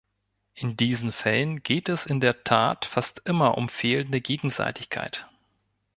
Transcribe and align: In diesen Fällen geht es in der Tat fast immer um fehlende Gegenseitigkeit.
In 0.55 0.75
diesen 0.77 1.11
Fällen 1.11 1.61
geht 1.61 1.87
es 1.87 2.07
in 2.07 2.21
der 2.21 2.43
Tat 2.43 2.85
fast 2.85 3.21
immer 3.25 3.55
um 3.55 3.69
fehlende 3.69 4.19
Gegenseitigkeit. 4.19 5.27